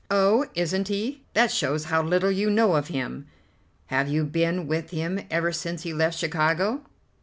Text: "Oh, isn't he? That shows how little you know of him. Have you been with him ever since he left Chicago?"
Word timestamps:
"Oh, 0.09 0.47
isn't 0.55 0.87
he? 0.87 1.21
That 1.35 1.51
shows 1.51 1.83
how 1.83 2.01
little 2.01 2.31
you 2.31 2.49
know 2.49 2.73
of 2.75 2.87
him. 2.87 3.27
Have 3.93 4.07
you 4.07 4.23
been 4.23 4.65
with 4.65 4.89
him 4.89 5.19
ever 5.29 5.51
since 5.51 5.83
he 5.83 5.93
left 5.93 6.17
Chicago?" 6.17 6.81